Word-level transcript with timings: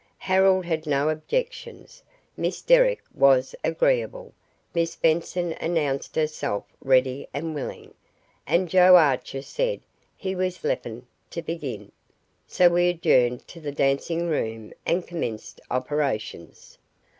Harold 0.17 0.65
had 0.65 0.87
no 0.87 1.09
objections, 1.09 2.01
Miss 2.35 2.63
Derrick 2.63 3.03
was 3.13 3.53
agreeable, 3.63 4.33
Miss 4.73 4.95
Benson 4.95 5.53
announced 5.61 6.15
herself 6.15 6.63
ready 6.83 7.27
and 7.35 7.53
willing, 7.53 7.93
and 8.47 8.67
Joe 8.67 8.95
Archer 8.95 9.43
said 9.43 9.79
he 10.17 10.33
was 10.35 10.63
"leppin'" 10.63 11.05
to 11.29 11.43
begin, 11.43 11.91
so 12.47 12.67
we 12.67 12.89
adjourned 12.89 13.47
to 13.49 13.59
the 13.61 13.71
dancing 13.71 14.27
room 14.27 14.73
and 14.87 15.05
commenced 15.07 15.61
operations. 15.69 16.79